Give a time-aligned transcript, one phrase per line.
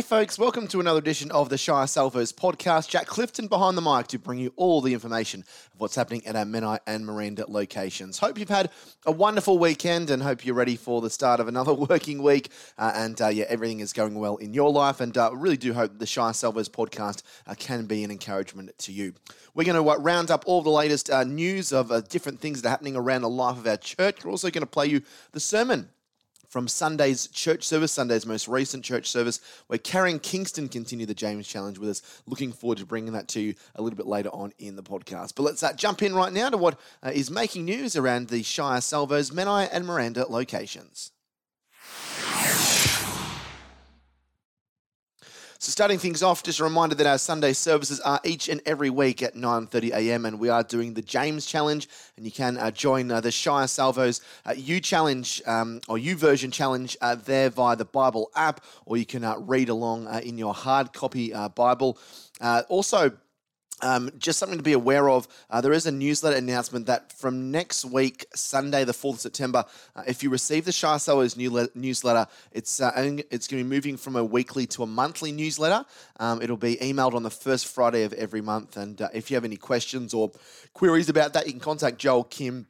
[0.00, 2.88] Hey, folks, welcome to another edition of the Shire Salvos podcast.
[2.88, 5.40] Jack Clifton behind the mic to bring you all the information
[5.74, 8.16] of what's happening at our Menai and Miranda locations.
[8.18, 8.70] Hope you've had
[9.04, 12.48] a wonderful weekend and hope you're ready for the start of another working week.
[12.78, 15.02] Uh, and uh, yeah, everything is going well in your life.
[15.02, 18.92] And uh, really do hope the Shire Salvos podcast uh, can be an encouragement to
[18.92, 19.12] you.
[19.54, 22.68] We're going to uh, round up all the latest uh, news of different things that
[22.68, 24.24] are happening around the life of our church.
[24.24, 25.90] We're also going to play you the sermon
[26.50, 31.46] from Sunday's church service, Sunday's most recent church service, where Karen Kingston continued the James
[31.46, 32.22] Challenge with us.
[32.26, 35.36] Looking forward to bringing that to you a little bit later on in the podcast.
[35.36, 38.42] But let's uh, jump in right now to what uh, is making news around the
[38.42, 41.12] Shire Salvos, Menai and Miranda locations.
[45.62, 48.88] So starting things off, just a reminder that our Sunday services are each and every
[48.88, 50.24] week at 9.30 a.m.
[50.24, 53.66] and we are doing the James Challenge and you can uh, join uh, the Shire
[53.66, 58.96] Salvos uh, U Challenge um, or Version Challenge uh, there via the Bible app or
[58.96, 61.98] you can uh, read along uh, in your hard copy Bible.
[62.40, 63.12] also,
[63.82, 65.26] um, just something to be aware of.
[65.50, 69.64] Uh, there is a newsletter announcement that from next week, Sunday, the 4th of September,
[69.96, 72.92] uh, if you receive the Shire Salvos newsletter, it's, uh,
[73.30, 75.84] it's going to be moving from a weekly to a monthly newsletter.
[76.18, 78.76] Um, it'll be emailed on the first Friday of every month.
[78.76, 80.30] And uh, if you have any questions or
[80.74, 82.66] queries about that, you can contact Joel Kim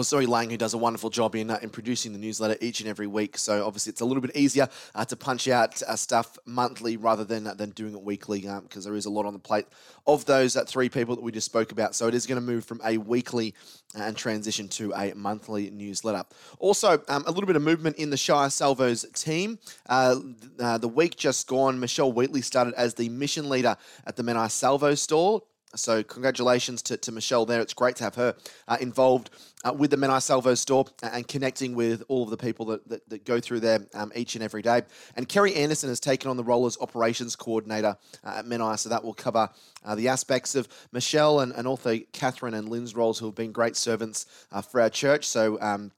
[0.00, 2.88] Zoe Lang, who does a wonderful job in, uh, in producing the newsletter each and
[2.88, 3.36] every week.
[3.36, 7.24] So obviously, it's a little bit easier uh, to punch out uh, stuff monthly rather
[7.24, 9.66] than uh, than doing it weekly because um, there is a lot on the plate
[10.06, 11.94] of those uh, three people that we just spoke about.
[11.94, 13.54] So it is going to move from a weekly
[13.94, 16.24] uh, and transition to a monthly newsletter.
[16.58, 19.58] Also, um, a little bit of movement in the Shire Salvos team.
[19.88, 23.76] the week just gone, Michelle Wheatley started as the mission leader
[24.06, 25.42] at the Menai Salvo store.
[25.74, 27.60] So, congratulations to, to Michelle there.
[27.60, 28.34] It's great to have her
[28.68, 29.30] uh, involved
[29.64, 33.08] uh, with the Menai Salvo store and connecting with all of the people that, that,
[33.08, 34.82] that go through there um, each and every day.
[35.16, 38.88] And Kerry Anderson has taken on the role as operations coordinator uh, at Menai, so
[38.88, 39.48] that will cover
[39.84, 43.52] uh, the aspects of Michelle and, and also Catherine and Lynn's roles, who have been
[43.52, 45.26] great servants uh, for our church.
[45.26, 45.90] So, um,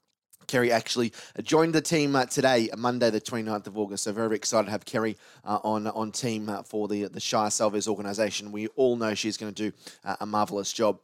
[0.47, 1.13] Kerry actually
[1.43, 4.03] joined the team uh, today, Monday, the 29th of August.
[4.03, 7.19] So very, very excited to have Kerry uh, on on team uh, for the the
[7.19, 8.51] Shire Salvos organisation.
[8.51, 10.99] We all know she's going to do uh, a marvellous job.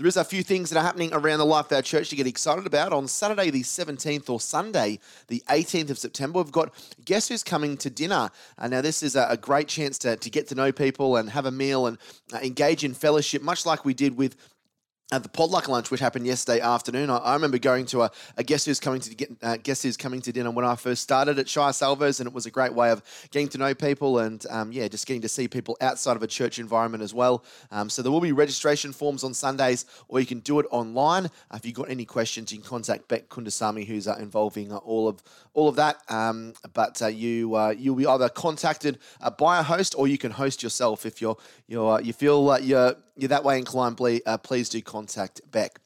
[0.00, 2.16] There is a few things that are happening around the life of our church to
[2.16, 2.92] get excited about.
[2.92, 6.72] On Saturday, the 17th, or Sunday, the 18th of September, we've got
[7.04, 8.30] Guess Who's Coming to Dinner.
[8.56, 11.28] Uh, now, this is a, a, great chance to, to get to know people and
[11.28, 11.98] have a meal and
[12.32, 14.36] uh, engage in fellowship, much like we did with
[15.12, 18.44] at the potluck lunch, which happened yesterday afternoon, I, I remember going to a, a,
[18.44, 21.38] guest who's coming to get uh, guest who's coming to dinner when I first started
[21.38, 24.44] at Shire Salvos, and it was a great way of getting to know people and
[24.50, 27.44] um, yeah, just getting to see people outside of a church environment as well.
[27.72, 31.26] Um, so there will be registration forms on Sundays, or you can do it online.
[31.26, 34.76] Uh, if you've got any questions, you can contact Beck Kundasamy, who's uh, involving uh,
[34.76, 35.22] all of
[35.54, 35.96] all of that.
[36.08, 38.98] Um, but uh, you uh, you'll be either contacted
[39.38, 42.94] by a host, or you can host yourself if you're you're you feel that you're
[43.20, 45.78] you're that way inclined, please, uh, please do contact Beck.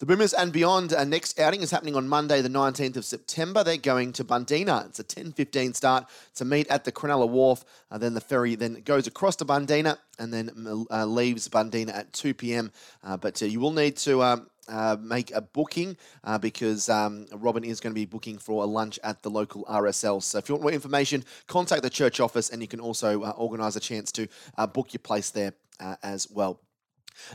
[0.00, 3.62] The Boomers and Beyond uh, next outing is happening on Monday, the 19th of September.
[3.62, 4.86] They're going to Bundeena.
[4.86, 7.64] It's a 10.15 start to meet at the Cronulla Wharf.
[7.92, 10.50] Uh, then the ferry then goes across to Bundeena and then
[10.90, 12.72] uh, leaves Bundeena at 2 p.m.
[13.04, 17.26] Uh, but uh, you will need to um, uh, make a booking uh, because um,
[17.32, 20.20] Robin is going to be booking for a lunch at the local RSL.
[20.24, 23.30] So if you want more information, contact the church office and you can also uh,
[23.36, 24.26] organise a chance to
[24.72, 25.54] book your place there
[26.02, 26.63] as well.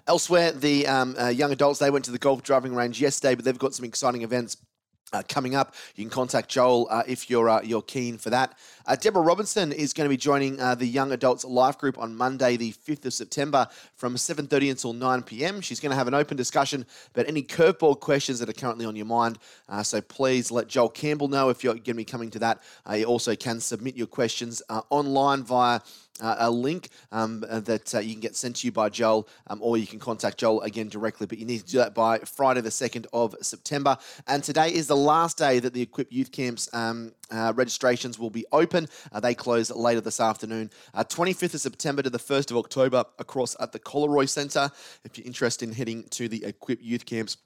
[0.07, 3.45] Elsewhere, the um, uh, young adults, they went to the golf driving range yesterday, but
[3.45, 4.57] they've got some exciting events
[5.13, 5.73] uh, coming up.
[5.95, 8.57] You can contact Joel uh, if you're uh, you're keen for that.
[8.85, 12.15] Uh, Deborah Robinson is going to be joining uh, the Young Adults Life Group on
[12.15, 15.61] Monday, the 5th of September, from 7:30 until 9 p.m.
[15.61, 18.95] She's going to have an open discussion about any curveball questions that are currently on
[18.95, 19.39] your mind.
[19.83, 22.61] So please let Joel Campbell know if you're going to be coming to that.
[22.93, 25.79] you also can submit your questions online via
[26.21, 29.27] uh, a link um, uh, that uh, you can get sent to you by Joel,
[29.47, 31.27] um, or you can contact Joel again directly.
[31.27, 33.97] But you need to do that by Friday, the 2nd of September.
[34.27, 38.29] And today is the last day that the Equip Youth Camps um, uh, registrations will
[38.29, 38.87] be open.
[39.11, 43.03] Uh, they close later this afternoon, 25th uh, of September to the 1st of October,
[43.19, 44.69] across at the Collaroy Centre.
[45.03, 47.37] If you're interested in heading to the Equip Youth Camps,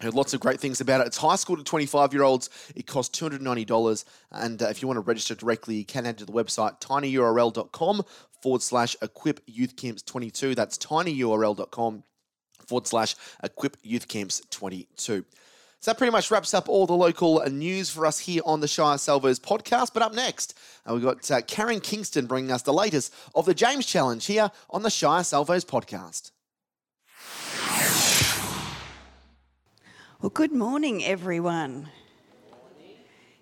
[0.00, 1.06] Heard lots of great things about it.
[1.06, 2.48] It's high school to 25 year olds.
[2.74, 4.04] It costs $290.
[4.32, 8.02] And uh, if you want to register directly, you can head to the website tinyurl.com
[8.42, 10.54] forward slash equip youth camps 22.
[10.54, 12.02] That's tinyurl.com
[12.66, 15.24] forward slash equip youth camps 22.
[15.78, 18.68] So that pretty much wraps up all the local news for us here on the
[18.68, 19.92] Shire Salvos podcast.
[19.92, 20.56] But up next,
[20.88, 24.52] uh, we've got uh, Karen Kingston bringing us the latest of the James Challenge here
[24.70, 26.30] on the Shire Salvos podcast.
[30.22, 31.88] Well, good morning, everyone.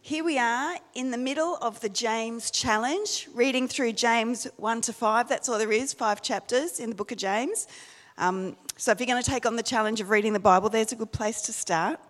[0.01, 4.95] Here we are in the middle of the James challenge, reading through James 1 to
[4.95, 5.29] 5.
[5.29, 7.69] That's all there is, five chapters in the book of James.
[8.17, 10.91] Um, so if you're going to take on the challenge of reading the Bible, there's
[10.93, 12.01] a good place to start.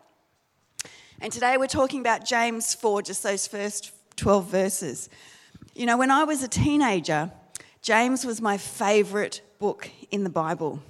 [1.20, 5.08] And today we're talking about James 4, just those first 12 verses.
[5.74, 7.32] You know, when I was a teenager,
[7.82, 10.80] James was my favourite book in the Bible.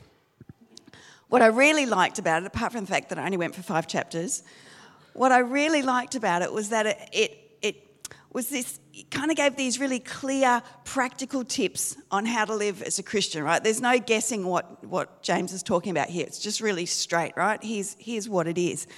[1.31, 3.63] What I really liked about it, apart from the fact that I only went for
[3.63, 4.43] five chapters,
[5.13, 7.77] what I really liked about it was that it, it, it
[8.33, 12.83] was this, it kind of gave these really clear, practical tips on how to live
[12.83, 13.63] as a Christian, right?
[13.63, 16.27] There's no guessing what, what James is talking about here.
[16.27, 17.63] It's just really straight, right?
[17.63, 18.89] Here's, here's what it is.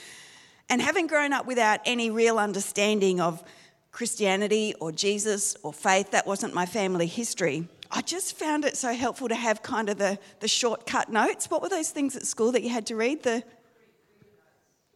[0.70, 3.44] And having grown up without any real understanding of
[3.90, 7.68] Christianity or Jesus or faith, that wasn't my family history.
[7.94, 11.50] I just found it so helpful to have kind of the, the shortcut notes.
[11.50, 13.22] What were those things at school that you had to read?
[13.22, 13.44] The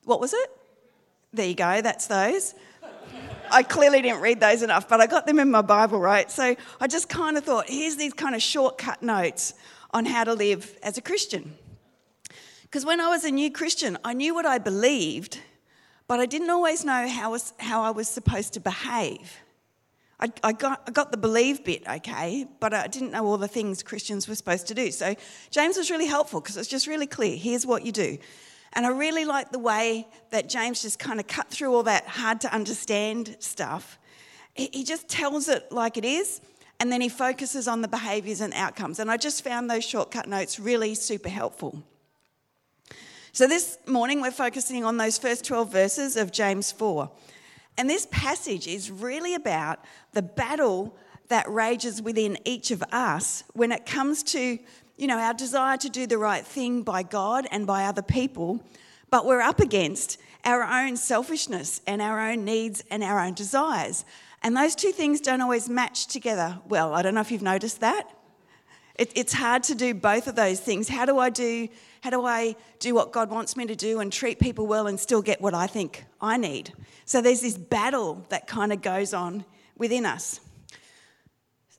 [0.04, 0.50] what was it?
[1.32, 2.54] There you go, that's those.
[3.50, 6.30] I clearly didn't read those enough, but I got them in my Bible, right?
[6.30, 9.54] So I just kind of thought, here's these kind of shortcut notes
[9.92, 11.54] on how to live as a Christian.
[12.62, 15.40] Because when I was a new Christian, I knew what I believed,
[16.08, 19.36] but I didn't always know how, was, how I was supposed to behave.
[20.18, 23.48] I, I, got, I got the believe bit okay, but I didn't know all the
[23.48, 24.90] things Christians were supposed to do.
[24.90, 25.14] So
[25.50, 28.16] James was really helpful because it's just really clear here's what you do.
[28.72, 32.06] And I really like the way that James just kind of cut through all that
[32.06, 33.98] hard to understand stuff.
[34.54, 36.40] He, he just tells it like it is,
[36.80, 38.98] and then he focuses on the behaviours and outcomes.
[38.98, 41.82] And I just found those shortcut notes really super helpful.
[43.32, 47.10] So this morning we're focusing on those first 12 verses of James 4.
[47.78, 49.80] And this passage is really about
[50.12, 50.96] the battle
[51.28, 54.58] that rages within each of us when it comes to,
[54.96, 58.60] you know, our desire to do the right thing by God and by other people,
[59.10, 64.04] but we're up against our own selfishness and our own needs and our own desires.
[64.42, 66.94] And those two things don't always match together well.
[66.94, 68.15] I don't know if you've noticed that.
[68.98, 70.88] It, it's hard to do both of those things.
[70.88, 71.68] How do I do
[72.02, 75.00] how do I do what God wants me to do and treat people well and
[75.00, 76.72] still get what I think I need?
[77.04, 79.44] So there's this battle that kind of goes on
[79.76, 80.40] within us.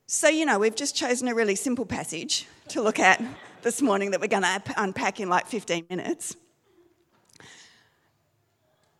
[0.06, 3.22] So, you know, we've just chosen a really simple passage to look at
[3.62, 6.36] this morning that we're going to unpack in like 15 minutes.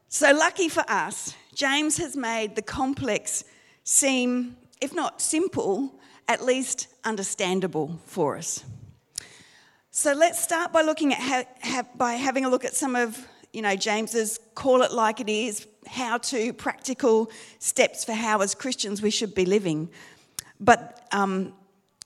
[0.08, 3.44] So, lucky for us, James has made the complex
[3.84, 5.97] seem, if not simple,
[6.28, 8.62] at least understandable for us.
[9.90, 13.26] So let's start by looking at ha- ha- by having a look at some of
[13.52, 18.54] you know James's call it like it is, how to practical steps for how as
[18.54, 19.88] Christians we should be living.
[20.60, 21.54] But um,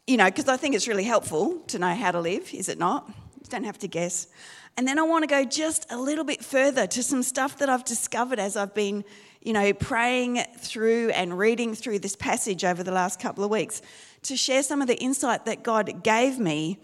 [0.07, 2.79] you know, because I think it's really helpful to know how to live, is it
[2.79, 3.09] not?
[3.09, 4.29] You don't have to guess.
[4.77, 7.69] And then I want to go just a little bit further to some stuff that
[7.69, 9.05] I've discovered as I've been,
[9.43, 13.83] you know, praying through and reading through this passage over the last couple of weeks
[14.23, 16.79] to share some of the insight that God gave me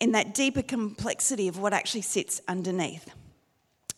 [0.00, 3.10] in that deeper complexity of what actually sits underneath.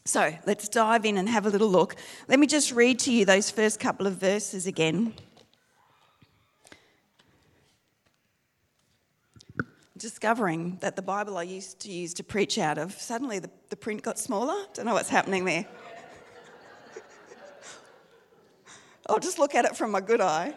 [0.04, 1.96] So let's dive in and have a little look.
[2.28, 5.14] Let me just read to you those first couple of verses again.
[9.96, 13.76] Discovering that the Bible I used to use to preach out of, suddenly the, the
[13.76, 14.54] print got smaller.
[14.74, 15.66] Don't know what's happening there.
[19.08, 20.54] I'll just look at it from my good eye.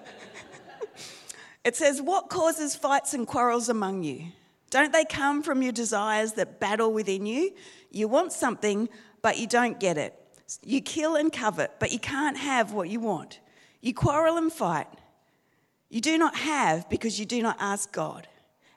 [1.63, 4.31] It says, What causes fights and quarrels among you?
[4.69, 7.53] Don't they come from your desires that battle within you?
[7.91, 8.87] You want something,
[9.21, 10.15] but you don't get it.
[10.63, 13.39] You kill and covet, but you can't have what you want.
[13.81, 14.87] You quarrel and fight.
[15.89, 18.27] You do not have because you do not ask God.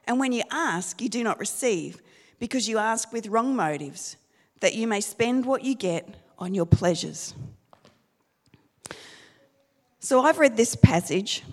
[0.05, 2.01] And when you ask, you do not receive
[2.39, 4.17] because you ask with wrong motives,
[4.59, 6.09] that you may spend what you get
[6.39, 7.33] on your pleasures.
[9.99, 11.43] So I've read this passage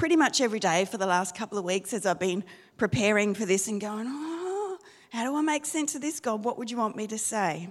[0.00, 2.42] pretty much every day for the last couple of weeks as I've been
[2.78, 4.78] preparing for this and going, oh,
[5.12, 6.42] how do I make sense of this, God?
[6.42, 7.68] What would you want me to say?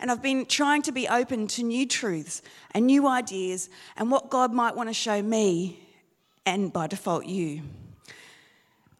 [0.00, 2.40] And I've been trying to be open to new truths
[2.70, 3.68] and new ideas
[3.98, 5.78] and what God might want to show me
[6.46, 7.60] and by default you.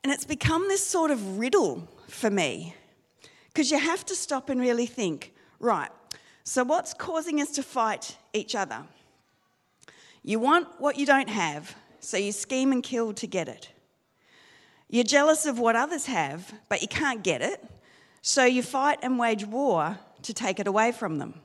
[0.04, 2.74] And it's become this sort of riddle for me
[3.46, 5.88] because you have to stop and really think right,
[6.44, 8.82] so what's causing us to fight each other?
[10.22, 13.70] You want what you don't have, so you scheme and kill to get it.
[14.90, 17.64] You're jealous of what others have, but you can't get it,
[18.20, 21.40] so you fight and wage war to take it away from them.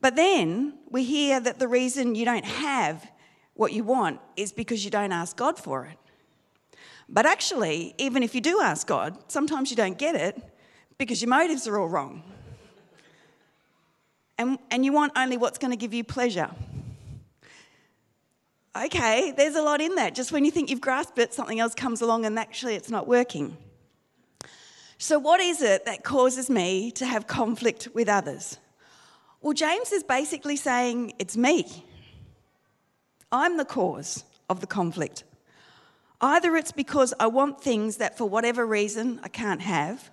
[0.00, 3.10] But then we hear that the reason you don't have
[3.54, 5.98] what you want is because you don't ask God for it.
[7.08, 10.40] But actually, even if you do ask God, sometimes you don't get it
[10.96, 12.22] because your motives are all wrong.
[14.38, 16.50] And, and you want only what's going to give you pleasure
[18.76, 20.14] Okay, there's a lot in that.
[20.14, 23.08] Just when you think you've grasped it, something else comes along and actually it's not
[23.08, 23.56] working.
[24.96, 28.58] So, what is it that causes me to have conflict with others?
[29.40, 31.84] Well, James is basically saying it's me.
[33.32, 35.24] I'm the cause of the conflict.
[36.20, 40.10] Either it's because I want things that for whatever reason I can't have,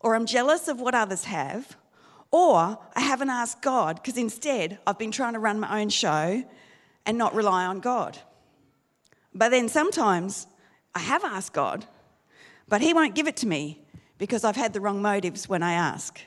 [0.00, 1.76] or I'm jealous of what others have,
[2.30, 6.44] or I haven't asked God because instead I've been trying to run my own show
[7.06, 8.18] and not rely on God.
[9.34, 10.46] But then sometimes
[10.94, 11.86] I have asked God,
[12.68, 13.80] but He won't give it to me
[14.18, 16.20] because I've had the wrong motives when I ask.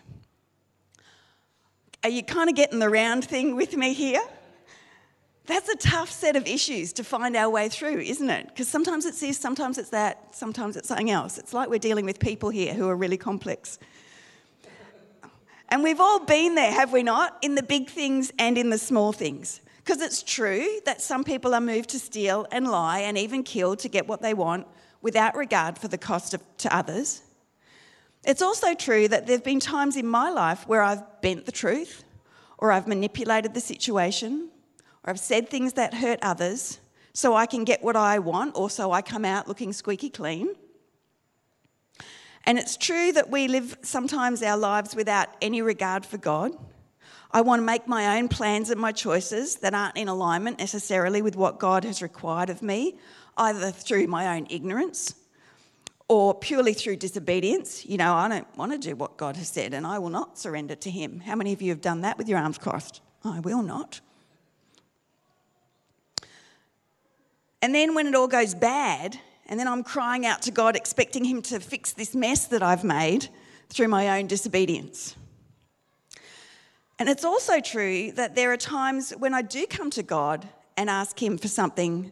[2.03, 4.21] Are you kind of getting the round thing with me here?
[5.47, 8.47] That's a tough set of issues to find our way through, isn't it?
[8.47, 11.39] Because sometimes it's this, sometimes it's that, sometimes it's something else.
[11.39, 13.79] It's like we're dealing with people here who are really complex.
[15.69, 17.37] And we've all been there, have we not?
[17.41, 19.59] In the big things and in the small things.
[19.89, 23.75] Because it's true that some people are moved to steal and lie and even kill
[23.77, 24.67] to get what they want
[25.01, 27.23] without regard for the cost of, to others.
[28.23, 31.51] It's also true that there have been times in my life where I've bent the
[31.51, 32.03] truth,
[32.59, 34.49] or I've manipulated the situation,
[35.03, 36.79] or I've said things that hurt others
[37.13, 40.53] so I can get what I want, or so I come out looking squeaky clean.
[42.45, 46.51] And it's true that we live sometimes our lives without any regard for God.
[47.31, 51.21] I want to make my own plans and my choices that aren't in alignment necessarily
[51.21, 52.97] with what God has required of me,
[53.37, 55.13] either through my own ignorance
[56.07, 57.85] or purely through disobedience.
[57.85, 60.39] You know, I don't want to do what God has said and I will not
[60.39, 61.19] surrender to Him.
[61.19, 63.01] How many of you have done that with your arms crossed?
[63.23, 64.01] I will not.
[67.61, 71.25] And then when it all goes bad, and then I'm crying out to God, expecting
[71.25, 73.27] Him to fix this mess that I've made
[73.69, 75.15] through my own disobedience.
[76.99, 80.89] And it's also true that there are times when I do come to God and
[80.89, 82.11] ask Him for something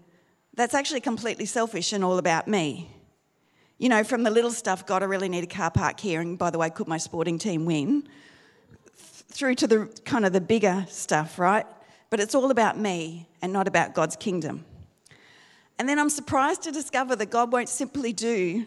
[0.56, 2.90] that's actually completely selfish and all about me.
[3.78, 6.38] You know, from the little stuff, God, I really need a car park here, and
[6.38, 8.08] by the way, could my sporting team win?
[8.96, 11.66] Through to the kind of the bigger stuff, right?
[12.10, 14.66] But it's all about me and not about God's kingdom.
[15.78, 18.66] And then I'm surprised to discover that God won't simply do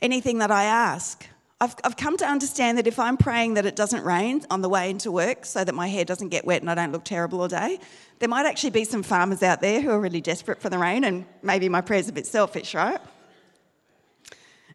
[0.00, 1.26] anything that I ask.
[1.62, 4.68] I've, I've come to understand that if I'm praying that it doesn't rain on the
[4.68, 7.42] way into work so that my hair doesn't get wet and I don't look terrible
[7.42, 7.78] all day,
[8.18, 11.04] there might actually be some farmers out there who are really desperate for the rain,
[11.04, 13.00] and maybe my prayer's a bit selfish, right?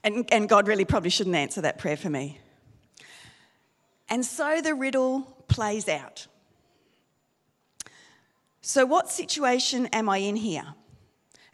[0.04, 2.40] And, and God really probably shouldn't answer that prayer for me.
[4.08, 6.28] And so the riddle plays out.
[8.62, 10.66] So, what situation am I in here?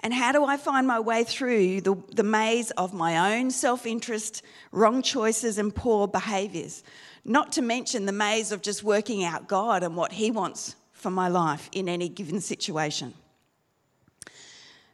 [0.03, 3.86] And how do I find my way through the, the maze of my own self
[3.86, 4.41] interest,
[4.72, 6.84] wrong choices, and poor behaviours?
[7.24, 11.12] Not to mention the maze of just working out God and what He wants for
[11.12, 13.13] my life in any given situation.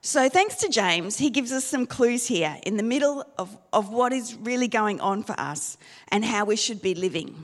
[0.02, 3.90] So, thanks to James, he gives us some clues here in the middle of, of
[3.90, 5.78] what is really going on for us
[6.10, 7.36] and how we should be living.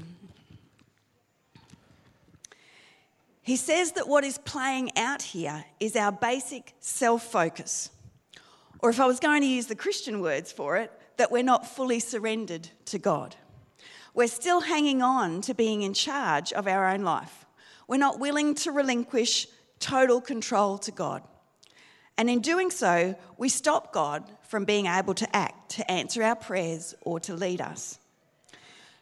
[3.44, 7.92] He says that what is playing out here is our basic self focus.
[8.80, 11.68] Or if I was going to use the Christian words for it, that we're not
[11.68, 13.36] fully surrendered to God.
[14.14, 17.46] We're still hanging on to being in charge of our own life.
[17.88, 19.48] We're not willing to relinquish
[19.80, 21.24] total control to God.
[22.18, 26.36] And in doing so, we stop God from being able to act, to answer our
[26.36, 28.00] prayers, or to lead us.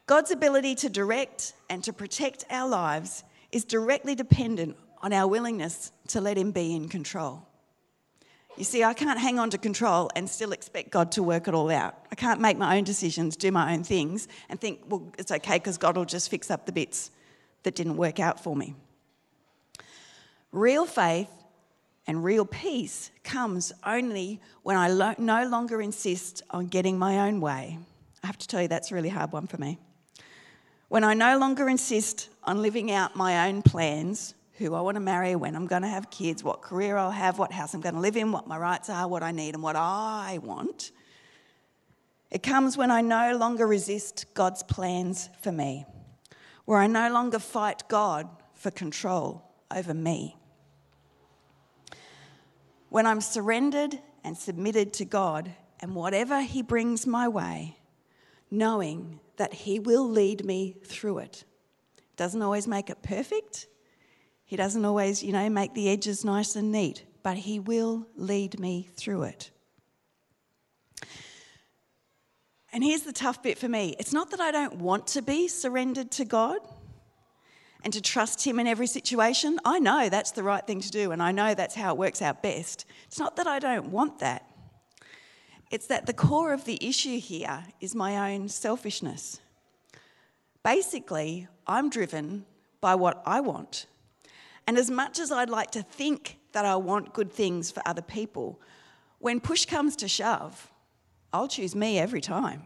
[0.07, 5.91] God's ability to direct and to protect our lives is directly dependent on our willingness
[6.09, 7.47] to let Him be in control.
[8.57, 11.53] You see, I can't hang on to control and still expect God to work it
[11.53, 11.95] all out.
[12.11, 15.55] I can't make my own decisions, do my own things, and think, well, it's okay
[15.55, 17.11] because God will just fix up the bits
[17.63, 18.75] that didn't work out for me.
[20.51, 21.29] Real faith
[22.07, 27.39] and real peace comes only when I lo- no longer insist on getting my own
[27.39, 27.79] way.
[28.21, 29.79] I have to tell you, that's a really hard one for me.
[30.89, 35.01] When I no longer insist on living out my own plans who I want to
[35.01, 37.95] marry, when I'm going to have kids, what career I'll have, what house I'm going
[37.95, 40.91] to live in, what my rights are, what I need, and what I want.
[42.29, 45.85] It comes when I no longer resist God's plans for me,
[46.65, 49.43] where I no longer fight God for control
[49.75, 50.37] over me.
[52.89, 57.77] When I'm surrendered and submitted to God and whatever He brings my way,
[58.51, 61.45] knowing that He will lead me through it.
[62.21, 63.65] Doesn't always make it perfect.
[64.45, 68.59] He doesn't always, you know, make the edges nice and neat, but He will lead
[68.59, 69.49] me through it.
[72.71, 75.47] And here's the tough bit for me it's not that I don't want to be
[75.47, 76.59] surrendered to God,
[77.83, 81.11] and to trust Him in every situation, I know that's the right thing to do
[81.11, 82.85] and I know that's how it works out best.
[83.07, 84.45] It's not that I don't want that,
[85.71, 89.41] it's that the core of the issue here is my own selfishness.
[90.63, 92.45] Basically, I'm driven
[92.79, 93.85] by what I want.
[94.67, 98.01] And as much as I'd like to think that I want good things for other
[98.01, 98.59] people,
[99.19, 100.71] when push comes to shove,
[101.33, 102.63] I'll choose me every time.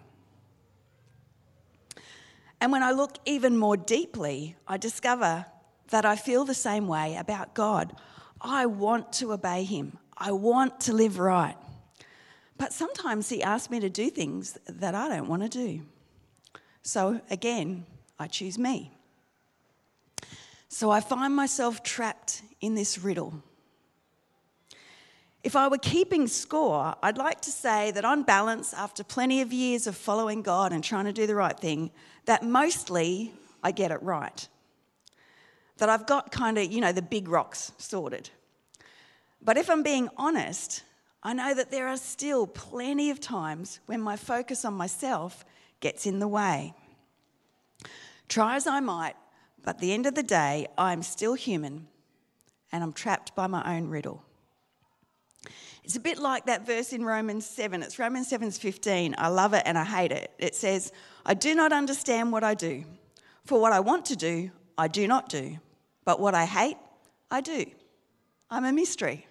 [2.59, 5.45] And when I look even more deeply, I discover
[5.89, 7.95] that I feel the same way about God.
[8.41, 11.57] I want to obey Him, I want to live right.
[12.57, 15.81] But sometimes He asks me to do things that I don't want to do.
[16.85, 17.83] So again,
[18.19, 18.91] I choose me.
[20.69, 23.41] So I find myself trapped in this riddle.
[25.43, 29.51] If I were keeping score, I'd like to say that on balance, after plenty of
[29.51, 31.89] years of following God and trying to do the right thing,
[32.25, 34.47] that mostly I get it right.
[35.77, 38.29] That I've got kind of, you know, the big rocks sorted.
[39.41, 40.83] But if I'm being honest,
[41.23, 45.45] I know that there are still plenty of times when my focus on myself
[45.85, 46.73] gets in the way.
[48.27, 49.15] Try as I might,
[49.63, 51.87] but at the end of the day, I'm still human
[52.71, 54.23] and I'm trapped by my own riddle.
[55.83, 57.83] It's a bit like that verse in Romans 7.
[57.83, 59.13] It's Romans 7:15.
[59.19, 60.31] I love it and I hate it.
[60.39, 60.91] It says,
[61.23, 62.83] "I do not understand what I do.
[63.43, 64.49] For what I want to do,
[64.79, 65.59] I do not do.
[66.03, 66.77] But what I hate,
[67.29, 67.69] I do."
[68.49, 69.27] I'm a mystery.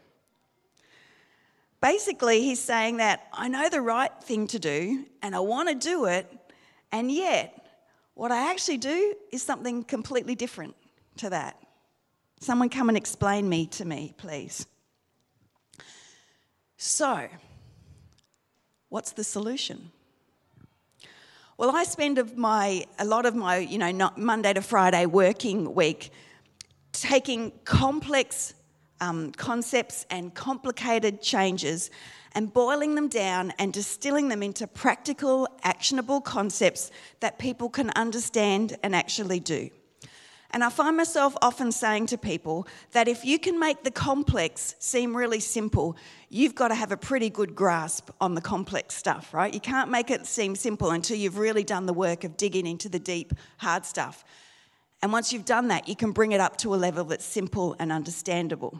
[1.81, 5.75] Basically, he's saying that I know the right thing to do and I want to
[5.75, 6.25] do it,
[6.95, 7.67] and yet
[8.15, 10.77] what I actually do is something completely different
[11.17, 11.61] to that.
[12.39, 14.65] Someone come and explain me to me, please.
[16.77, 17.27] So,
[18.91, 19.91] what's the solution?
[21.59, 26.13] Well, I spend my, a lot of my, you know, Monday to Friday working week
[26.93, 28.55] taking complex
[29.01, 31.91] um, concepts and complicated changes
[32.35, 38.77] and boiling them down and distilling them into practical, actionable concepts that people can understand
[38.83, 39.71] and actually do.
[40.55, 44.77] And I find myself often saying to people that if you can make the complex
[44.79, 45.97] seem really simple,
[46.29, 49.53] you've got to have a pretty good grasp on the complex stuff, right?
[49.53, 52.89] You can't make it seem simple until you've really done the work of digging into
[52.89, 54.25] the deep, hard stuff.
[55.03, 57.75] And once you've done that, you can bring it up to a level that's simple
[57.81, 58.79] and understandable.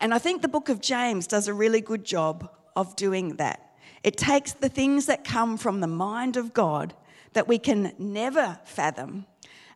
[0.00, 3.76] And I think the book of James does a really good job of doing that.
[4.02, 6.94] It takes the things that come from the mind of God
[7.32, 9.26] that we can never fathom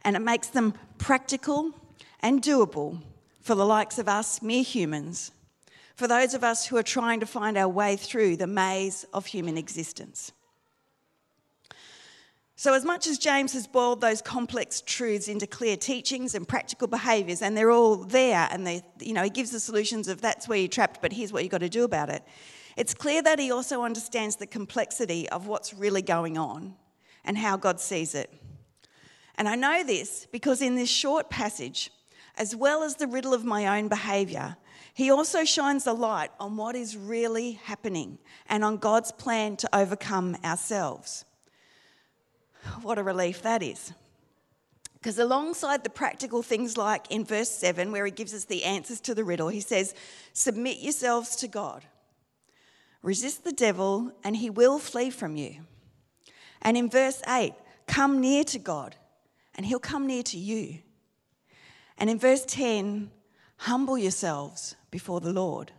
[0.02, 1.72] and it makes them practical
[2.20, 3.00] and doable
[3.40, 5.32] for the likes of us, mere humans,
[5.96, 9.26] for those of us who are trying to find our way through the maze of
[9.26, 10.32] human existence.
[12.60, 16.88] So, as much as James has boiled those complex truths into clear teachings and practical
[16.88, 20.48] behaviours, and they're all there, and they, you know, he gives the solutions of that's
[20.48, 22.24] where you're trapped, but here's what you've got to do about it.
[22.76, 26.74] It's clear that he also understands the complexity of what's really going on
[27.24, 28.34] and how God sees it.
[29.36, 31.92] And I know this because in this short passage,
[32.36, 34.56] as well as the riddle of my own behaviour,
[34.94, 38.18] he also shines a light on what is really happening
[38.48, 41.24] and on God's plan to overcome ourselves.
[42.82, 43.92] What a relief that is.
[44.94, 49.00] Because alongside the practical things like in verse 7, where he gives us the answers
[49.02, 49.94] to the riddle, he says,
[50.32, 51.84] Submit yourselves to God.
[53.02, 55.60] Resist the devil, and he will flee from you.
[56.62, 57.54] And in verse 8,
[57.86, 58.96] come near to God,
[59.54, 60.78] and he'll come near to you.
[61.96, 63.10] And in verse 10,
[63.58, 65.70] humble yourselves before the Lord.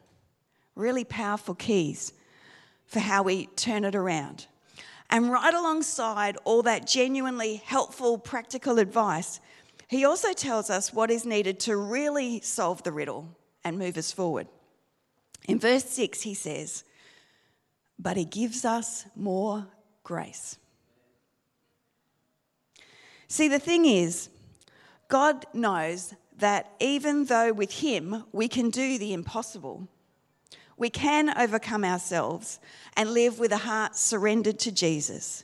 [0.76, 2.14] Really powerful keys
[2.86, 4.48] for how we turn it around.
[5.10, 9.40] And right alongside all that genuinely helpful, practical advice,
[9.88, 14.12] he also tells us what is needed to really solve the riddle and move us
[14.12, 14.48] forward.
[15.48, 16.84] In verse 6, he says,
[17.98, 19.68] But he gives us more
[20.04, 20.58] grace.
[23.28, 24.30] See, the thing is,
[25.08, 29.88] God knows that even though with Him we can do the impossible,
[30.80, 32.60] we can overcome ourselves
[32.96, 35.44] and live with a heart surrendered to Jesus.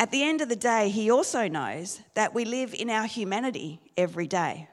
[0.00, 3.80] At the end of the day, He also knows that we live in our humanity
[3.96, 4.68] every day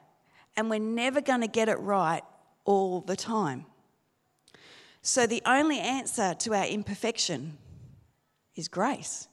[0.56, 2.22] and we're never going to get it right
[2.64, 3.66] all the time.
[5.02, 7.58] So the only answer to our imperfection
[8.56, 9.28] is grace.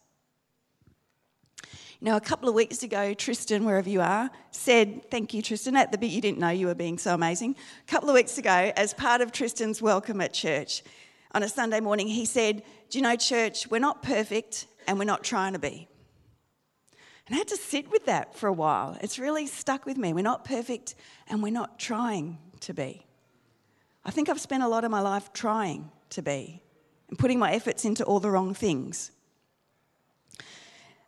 [2.04, 5.92] Now, a couple of weeks ago, Tristan, wherever you are, said, Thank you, Tristan, at
[5.92, 7.56] the bit you didn't know you were being so amazing.
[7.88, 10.82] A couple of weeks ago, as part of Tristan's welcome at church
[11.34, 15.06] on a Sunday morning, he said, Do you know, church, we're not perfect and we're
[15.06, 15.88] not trying to be.
[17.28, 18.98] And I had to sit with that for a while.
[19.02, 20.12] It's really stuck with me.
[20.12, 20.96] We're not perfect
[21.28, 23.06] and we're not trying to be.
[24.04, 26.64] I think I've spent a lot of my life trying to be
[27.10, 29.12] and putting my efforts into all the wrong things.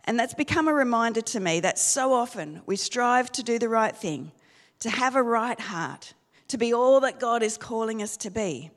[0.05, 3.69] And that's become a reminder to me that so often we strive to do the
[3.69, 4.31] right thing,
[4.79, 6.13] to have a right heart,
[6.49, 8.71] to be all that God is calling us to be.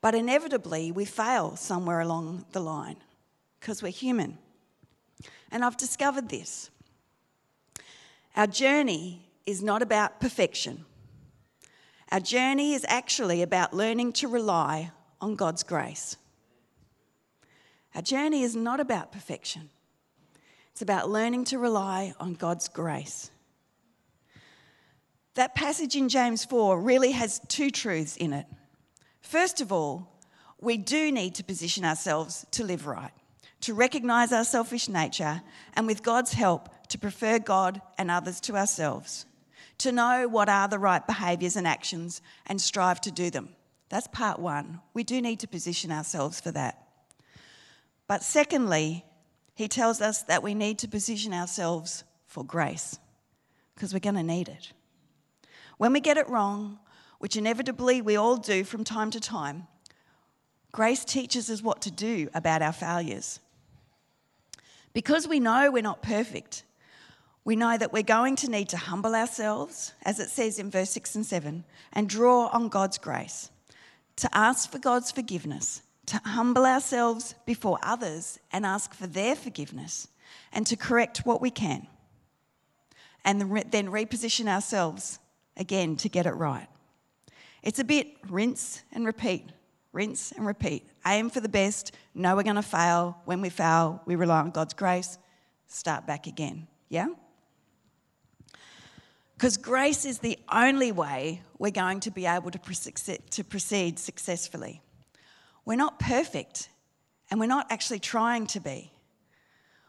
[0.00, 2.96] But inevitably, we fail somewhere along the line
[3.60, 4.38] because we're human.
[5.50, 6.70] And I've discovered this
[8.34, 10.84] our journey is not about perfection.
[12.12, 16.16] Our journey is actually about learning to rely on God's grace.
[17.94, 19.70] Our journey is not about perfection.
[20.76, 23.30] It's about learning to rely on God's grace.
[25.32, 28.44] That passage in James 4 really has two truths in it.
[29.22, 30.06] First of all,
[30.60, 33.10] we do need to position ourselves to live right,
[33.62, 35.40] to recognize our selfish nature,
[35.72, 39.24] and with God's help, to prefer God and others to ourselves,
[39.78, 43.48] to know what are the right behaviours and actions and strive to do them.
[43.88, 44.82] That's part one.
[44.92, 46.86] We do need to position ourselves for that.
[48.06, 49.06] But secondly,
[49.56, 52.98] he tells us that we need to position ourselves for grace
[53.74, 54.72] because we're going to need it.
[55.78, 56.78] When we get it wrong,
[57.18, 59.66] which inevitably we all do from time to time,
[60.72, 63.40] grace teaches us what to do about our failures.
[64.92, 66.62] Because we know we're not perfect,
[67.42, 70.90] we know that we're going to need to humble ourselves, as it says in verse
[70.90, 71.64] 6 and 7,
[71.94, 73.50] and draw on God's grace,
[74.16, 80.08] to ask for God's forgiveness, to humble ourselves before others and ask for their forgiveness,
[80.52, 81.86] and to correct what we can,
[83.24, 83.40] and
[83.70, 85.18] then reposition ourselves
[85.56, 86.68] again to get it right.
[87.62, 89.50] It's a bit rinse and repeat,
[89.92, 90.86] rinse and repeat.
[91.06, 93.18] Aim for the best, know we're going to fail.
[93.24, 95.18] When we fail, we rely on God's grace,
[95.66, 96.68] start back again.
[96.88, 97.08] Yeah?
[99.34, 104.80] Because grace is the only way we're going to be able to, proceed successfully.
[105.66, 106.70] We're not perfect,
[107.30, 108.90] and we're not actually trying to be.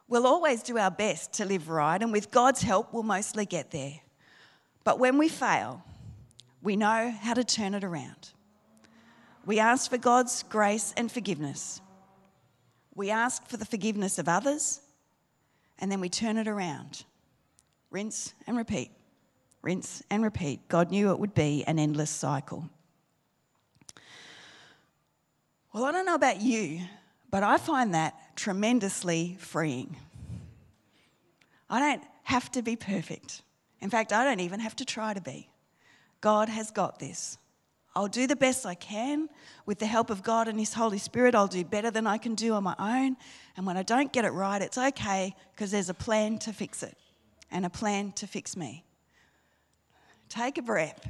[0.10, 3.72] We'll always do our best to live right, and with God's help, we'll mostly get
[3.72, 3.94] there.
[4.84, 5.82] But when we fail,
[6.62, 8.32] we know how to turn it around.
[9.46, 11.80] We ask for God's grace and forgiveness.
[12.94, 14.82] We ask for the forgiveness of others,
[15.80, 17.06] and then we turn it around.
[17.90, 18.92] Rinse and repeat
[19.68, 20.68] rinse and repeat.
[20.70, 22.70] God knew it would be an endless cycle.
[25.78, 26.82] Well, I don't know about you,
[27.30, 29.96] but I find that tremendously freeing.
[31.70, 33.44] I don't have to be perfect.
[33.80, 35.52] In fact, I don't even have to try to be.
[36.20, 37.38] God has got this.
[37.96, 39.30] I'll do the best I can
[39.68, 41.36] with the help of God and His Holy Spirit.
[41.36, 43.16] I'll do better than I can do on my own.
[43.56, 46.82] And when I don't get it right, it's okay because there's a plan to fix
[46.82, 46.98] it
[47.52, 48.84] and a plan to fix me.
[50.28, 51.08] Take a breath.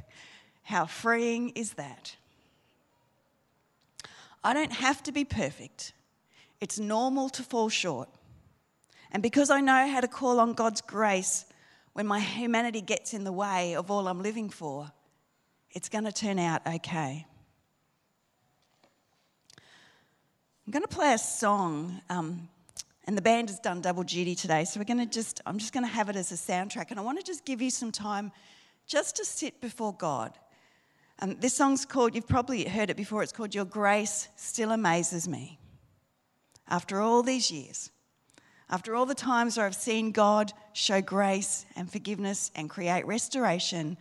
[0.62, 2.17] How freeing is that?
[4.42, 5.92] I don't have to be perfect.
[6.60, 8.08] It's normal to fall short.
[9.10, 11.46] And because I know how to call on God's grace
[11.92, 14.90] when my humanity gets in the way of all I'm living for,
[15.70, 17.26] it's going to turn out okay.
[20.66, 22.48] I'm going to play a song, um,
[23.06, 25.72] and the band has done double duty today, so we're going to just, I'm just
[25.72, 27.90] going to have it as a soundtrack, and I want to just give you some
[27.90, 28.32] time
[28.86, 30.38] just to sit before God.
[31.20, 35.26] Um, this song's called, you've probably heard it before, it's called Your Grace Still Amazes
[35.26, 35.58] Me.
[36.68, 37.90] After all these years,
[38.70, 43.96] after all the times where I've seen God show grace and forgiveness and create restoration,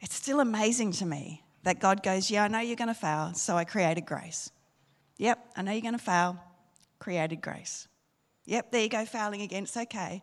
[0.00, 3.34] it's still amazing to me that God goes, Yeah, I know you're going to fail,
[3.34, 4.50] so I created grace.
[5.18, 6.38] Yep, I know you're going to fail,
[7.00, 7.88] created grace.
[8.44, 9.64] Yep, there you go, failing again.
[9.64, 10.22] It's okay.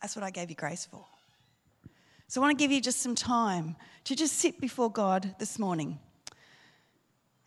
[0.00, 1.04] That's what I gave you grace for.
[2.30, 5.58] So I want to give you just some time to just sit before God this
[5.58, 5.98] morning.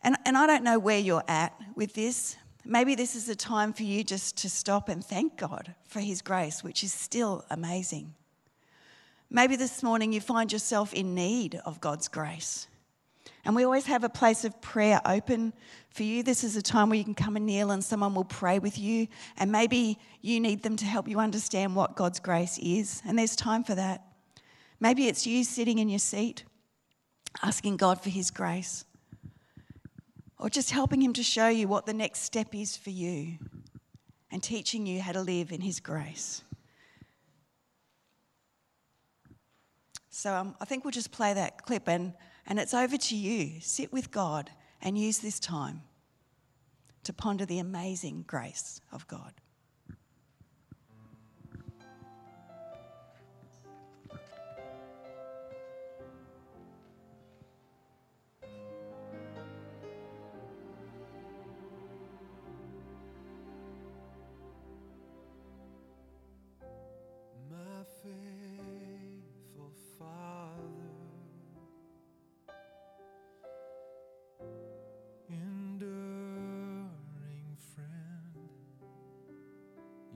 [0.02, 2.36] And, and I don't know where you're at with this.
[2.66, 6.20] Maybe this is a time for you just to stop and thank God for His
[6.20, 8.12] grace, which is still amazing.
[9.30, 12.68] Maybe this morning you find yourself in need of God's grace.
[13.46, 15.54] And we always have a place of prayer open
[15.88, 16.22] for you.
[16.22, 18.78] This is a time where you can come and kneel and someone will pray with
[18.78, 19.08] you.
[19.38, 23.00] And maybe you need them to help you understand what God's grace is.
[23.06, 24.02] And there's time for that.
[24.84, 26.44] Maybe it's you sitting in your seat
[27.42, 28.84] asking God for His grace,
[30.38, 33.38] or just helping Him to show you what the next step is for you
[34.30, 36.42] and teaching you how to live in His grace.
[40.10, 42.12] So um, I think we'll just play that clip and,
[42.46, 43.62] and it's over to you.
[43.62, 44.50] Sit with God
[44.82, 45.80] and use this time
[47.04, 49.32] to ponder the amazing grace of God.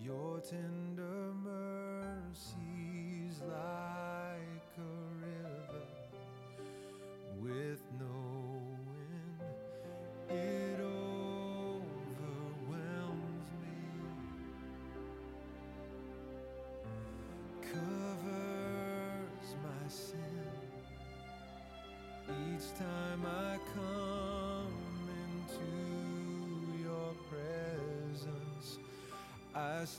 [0.05, 2.55] Your tender mercies
[3.43, 3.78] lie.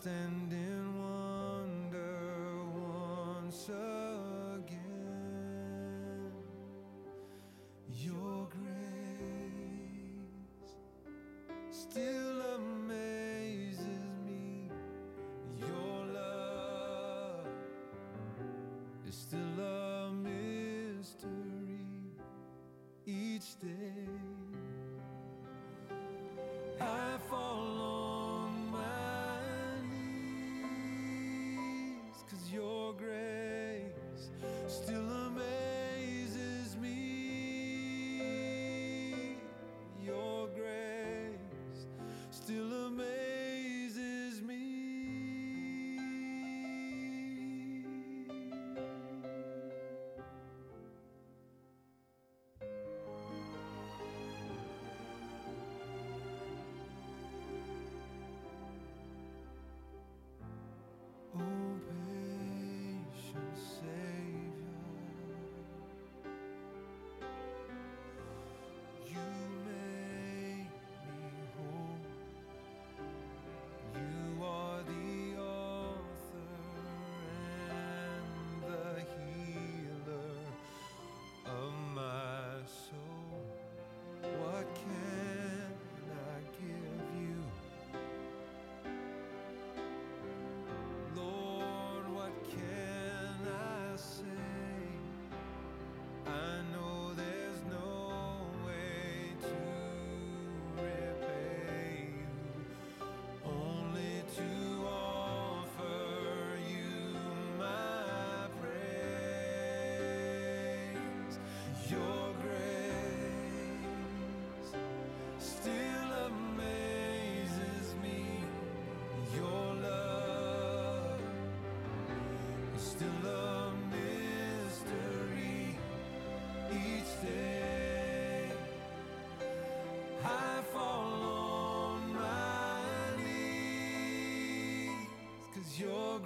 [0.02, 4.72] Stand in wonder once again.
[7.92, 9.18] Your grace
[11.70, 14.72] still amazes me.
[15.58, 17.48] Your love
[19.06, 21.34] is still a mystery
[23.06, 23.99] each day.
[32.30, 34.30] Cause your grace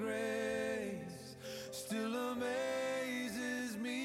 [0.04, 1.36] grace
[1.72, 4.02] still amazes me.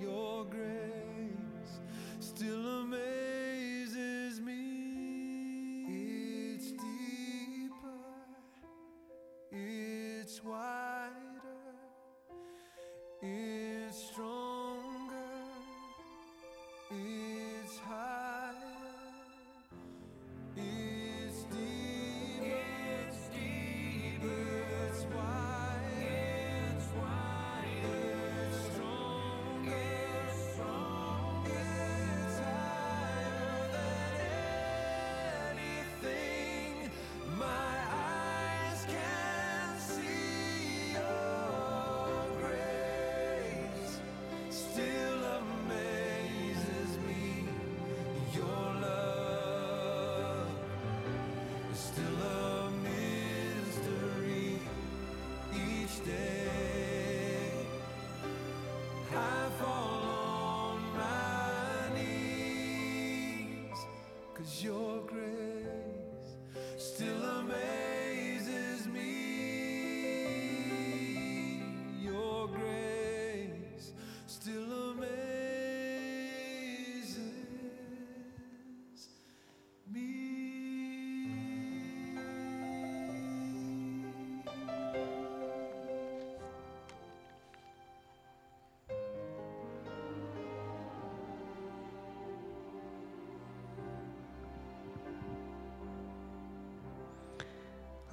[0.00, 1.80] Your grace
[2.20, 5.84] still amazes me.
[6.56, 8.00] It's deeper,
[9.52, 10.83] it's wider,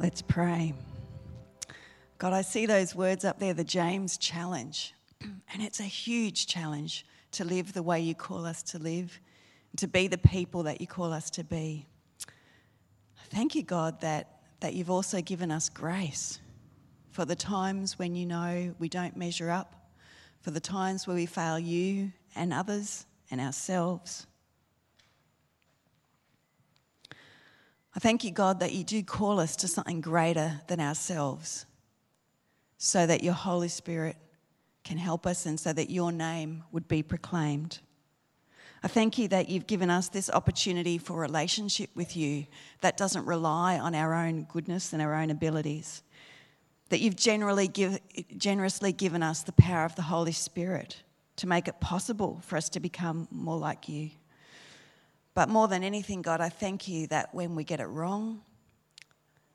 [0.01, 0.73] Let's pray.
[2.17, 4.95] God, I see those words up there, the James challenge.
[5.21, 9.19] And it's a huge challenge to live the way you call us to live,
[9.77, 11.85] to be the people that you call us to be.
[13.29, 16.39] Thank you, God, that, that you've also given us grace
[17.11, 19.75] for the times when you know we don't measure up,
[20.41, 24.25] for the times where we fail you and others and ourselves.
[28.01, 31.65] Thank you, God, that you do call us to something greater than ourselves
[32.77, 34.17] so that your Holy Spirit
[34.83, 37.77] can help us and so that your name would be proclaimed.
[38.83, 42.47] I thank you that you've given us this opportunity for relationship with you
[42.81, 46.01] that doesn't rely on our own goodness and our own abilities.
[46.89, 47.99] That you've generally give,
[48.35, 51.03] generously given us the power of the Holy Spirit
[51.35, 54.09] to make it possible for us to become more like you.
[55.33, 58.41] But more than anything, God, I thank you that when we get it wrong,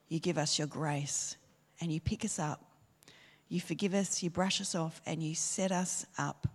[0.08, 1.36] you give us your grace
[1.80, 2.62] and you pick us up.
[3.48, 6.48] You forgive us, you brush us off, and you set us up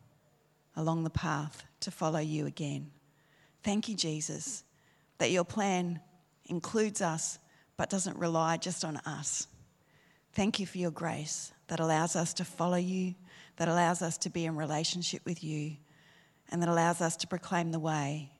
[0.76, 2.92] along the path to follow you again.
[3.64, 4.64] Thank you, Jesus,
[5.18, 6.02] that your plan
[6.48, 7.40] includes us
[7.78, 9.48] but doesn't rely just on us.
[10.34, 13.16] Thank you for your grace that allows us to follow you,
[13.58, 15.78] that allows us to be in relationship with you,
[16.52, 18.31] and that allows us to proclaim the way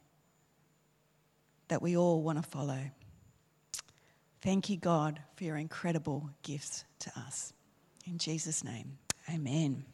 [1.72, 2.82] that we all want to follow.
[4.42, 7.54] Thank you, God, for your incredible gifts to us.
[8.06, 8.98] In Jesus' name,
[9.34, 9.86] amen.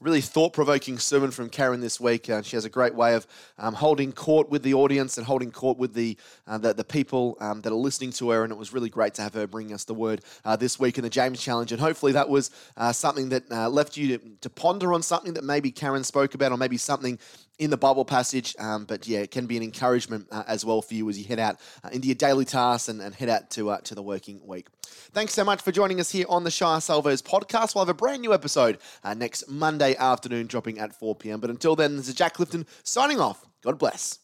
[0.00, 2.30] Really thought-provoking sermon from Karen this week.
[2.30, 3.26] Uh, she has a great way of
[3.58, 7.36] um, holding court with the audience and holding court with the uh, the, the, people
[7.40, 8.44] um, that are listening to her.
[8.44, 10.98] And it was really great to have her bring us the word uh, this week
[10.98, 11.72] in the James Challenge.
[11.72, 15.34] And hopefully that was uh, something that uh, left you to, to ponder on something
[15.34, 17.18] that maybe Karen spoke about, or maybe something
[17.58, 18.54] in the Bible passage.
[18.58, 21.24] Um, but yeah, it can be an encouragement uh, as well for you as you
[21.24, 24.02] head out uh, into your daily tasks and, and head out to, uh, to the
[24.02, 24.68] working week.
[25.12, 27.74] Thanks so much for joining us here on the Shire Salvos podcast.
[27.74, 31.40] We'll have a brand new episode uh, next Monday afternoon, dropping at 4 p.m.
[31.40, 33.44] But until then, this is Jack Clifton signing off.
[33.62, 34.18] God bless.